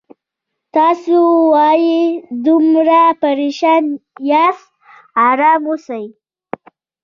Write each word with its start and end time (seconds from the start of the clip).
تاسو 0.75 1.15
ولې 1.53 2.01
دومره 2.45 3.01
پریشان 3.21 3.83
یاست 4.31 4.67
آرام 5.29 5.63
اوسئ 5.69 6.05